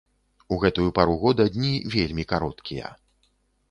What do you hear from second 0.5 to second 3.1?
У гэтую пару года дні вельмі кароткія.